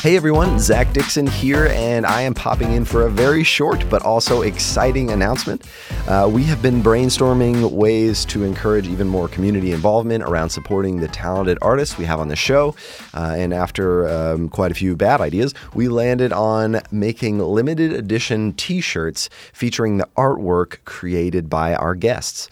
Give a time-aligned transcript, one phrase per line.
[0.00, 4.00] Hey everyone, Zach Dixon here, and I am popping in for a very short but
[4.00, 5.62] also exciting announcement.
[6.08, 11.08] Uh, we have been brainstorming ways to encourage even more community involvement around supporting the
[11.08, 12.74] talented artists we have on the show.
[13.12, 18.54] Uh, and after um, quite a few bad ideas, we landed on making limited edition
[18.54, 22.48] t shirts featuring the artwork created by our guests.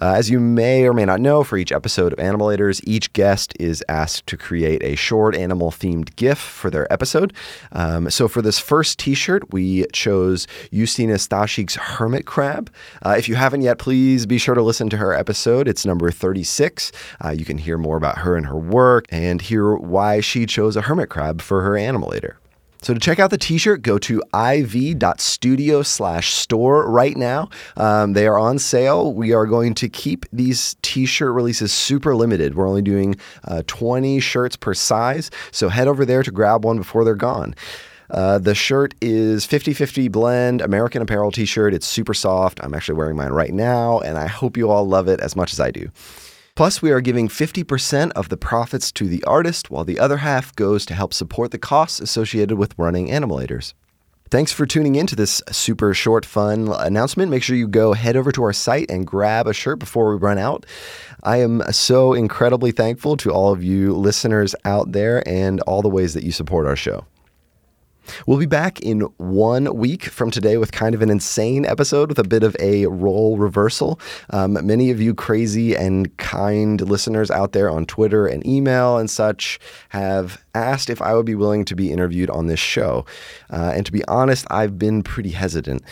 [0.00, 3.54] Uh, as you may or may not know, for each episode of Animalators, each guest
[3.58, 7.32] is asked to create a short animal themed GIF for their episode.
[7.72, 12.70] Um, so for this first t shirt, we chose Justyna Stasik's Hermit Crab.
[13.04, 15.68] Uh, if you haven't yet, please be sure to listen to her episode.
[15.68, 16.92] It's number 36.
[17.24, 20.76] Uh, you can hear more about her and her work and hear why she chose
[20.76, 22.36] a hermit crab for her animalator.
[22.82, 27.48] So to check out the t-shirt, go to iv.studio slash store right now.
[27.76, 29.12] Um, they are on sale.
[29.12, 32.56] We are going to keep these t-shirt releases super limited.
[32.56, 35.30] We're only doing uh, 20 shirts per size.
[35.52, 37.54] So head over there to grab one before they're gone.
[38.10, 41.72] Uh, the shirt is 50 50 blend American Apparel t shirt.
[41.72, 42.62] It's super soft.
[42.62, 45.52] I'm actually wearing mine right now, and I hope you all love it as much
[45.52, 45.88] as I do.
[46.62, 50.54] Plus, we are giving 50% of the profits to the artist, while the other half
[50.54, 53.74] goes to help support the costs associated with running Animalators.
[54.30, 57.32] Thanks for tuning in to this super short, fun announcement.
[57.32, 60.20] Make sure you go head over to our site and grab a shirt before we
[60.20, 60.64] run out.
[61.24, 65.88] I am so incredibly thankful to all of you listeners out there and all the
[65.88, 67.04] ways that you support our show.
[68.26, 72.18] We'll be back in one week from today with kind of an insane episode with
[72.18, 74.00] a bit of a role reversal.
[74.30, 79.10] Um, many of you crazy and kind listeners out there on Twitter and email and
[79.10, 79.58] such
[79.90, 83.04] have asked if I would be willing to be interviewed on this show.
[83.50, 85.82] Uh, and to be honest, I've been pretty hesitant.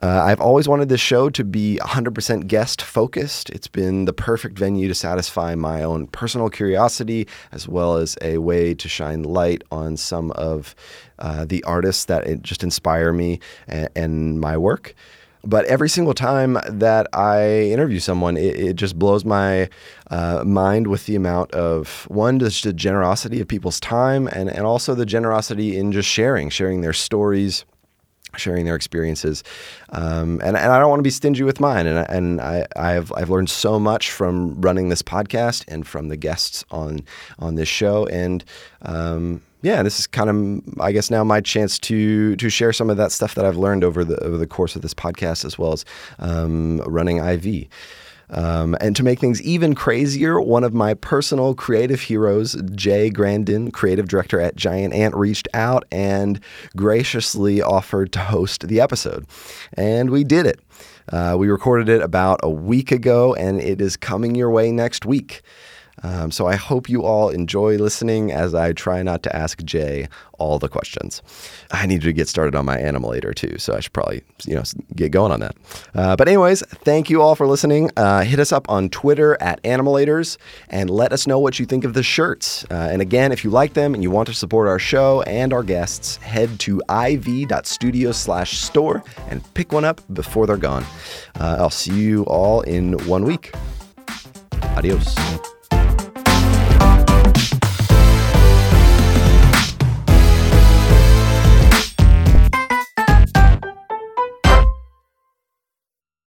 [0.00, 3.50] Uh, I've always wanted this show to be 100% guest focused.
[3.50, 8.38] It's been the perfect venue to satisfy my own personal curiosity, as well as a
[8.38, 10.76] way to shine light on some of
[11.18, 14.94] uh, the artists that just inspire me and, and, my work.
[15.42, 19.68] But every single time that I interview someone, it, it just blows my
[20.10, 24.64] uh, mind with the amount of one, just the generosity of people's time, and, and
[24.64, 27.64] also the generosity in just sharing, sharing their stories
[28.36, 29.42] sharing their experiences.
[29.90, 31.86] Um, and, and I don't want to be stingy with mine.
[31.86, 36.16] And, and I, I've, I've learned so much from running this podcast and from the
[36.16, 37.00] guests on,
[37.38, 38.06] on this show.
[38.06, 38.44] And,
[38.82, 42.90] um, yeah, this is kind of, I guess, now my chance to to share some
[42.90, 45.58] of that stuff that I've learned over the over the course of this podcast, as
[45.58, 45.84] well as
[46.20, 47.66] um, running IV.
[48.30, 53.70] Um, and to make things even crazier, one of my personal creative heroes, Jay Grandin,
[53.70, 56.40] creative director at Giant Ant, reached out and
[56.76, 59.26] graciously offered to host the episode.
[59.74, 60.60] And we did it.
[61.10, 65.06] Uh, we recorded it about a week ago, and it is coming your way next
[65.06, 65.42] week.
[66.02, 70.08] Um, so I hope you all enjoy listening as I try not to ask Jay
[70.38, 71.22] all the questions.
[71.70, 74.62] I need to get started on my animalator too, so I should probably you know
[74.94, 75.56] get going on that.
[75.94, 77.90] Uh, but anyways, thank you all for listening.
[77.96, 80.38] Uh, hit us up on Twitter at Animalators
[80.70, 82.64] and let us know what you think of the shirts.
[82.70, 85.52] Uh, and again, if you like them and you want to support our show and
[85.52, 90.84] our guests, head to iv.studio/store and pick one up before they're gone.
[91.38, 93.54] Uh, I'll see you all in one week.
[94.76, 95.14] Adios.